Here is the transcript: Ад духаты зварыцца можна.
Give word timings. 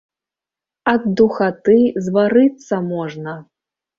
Ад 0.93 1.03
духаты 1.19 1.77
зварыцца 2.07 2.75
можна. 2.93 3.37